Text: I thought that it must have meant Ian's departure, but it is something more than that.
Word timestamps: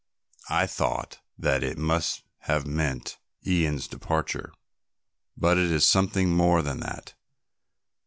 I 0.49 0.65
thought 0.65 1.19
that 1.37 1.61
it 1.61 1.77
must 1.77 2.23
have 2.49 2.65
meant 2.65 3.19
Ian's 3.45 3.87
departure, 3.87 4.51
but 5.37 5.59
it 5.59 5.69
is 5.69 5.87
something 5.87 6.31
more 6.35 6.63
than 6.63 6.79
that. 6.79 7.13